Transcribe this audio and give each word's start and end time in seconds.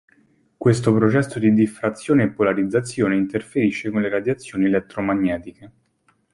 Questo 0.57 0.91
processo 0.95 1.37
di 1.37 1.53
diffrazione 1.53 2.23
e 2.23 2.31
polarizzazione 2.31 3.15
interferisce 3.15 3.91
con 3.91 4.01
le 4.01 4.09
radiazioni 4.09 4.65
elettromagnetiche. 4.65 5.71